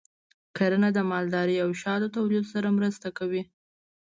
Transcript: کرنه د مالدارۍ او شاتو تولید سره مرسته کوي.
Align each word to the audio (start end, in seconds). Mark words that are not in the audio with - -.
کرنه 0.57 0.89
د 0.93 0.99
مالدارۍ 1.11 1.57
او 1.65 1.69
شاتو 1.81 2.07
تولید 2.15 2.45
سره 2.53 2.67
مرسته 2.77 3.07
کوي. 3.17 3.43